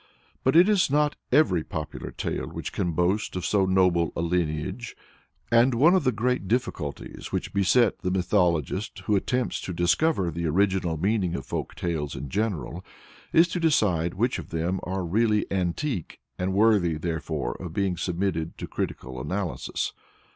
[0.43, 4.95] But it is not every popular tale which can boast of so noble a lineage,
[5.51, 10.47] and one of the great difficulties which beset the mythologist who attempts to discover the
[10.47, 12.83] original meaning of folk tales in general
[13.31, 18.57] is to decide which of them are really antique, and worthy, therefore, of being submitted
[18.57, 19.93] to critical analysis.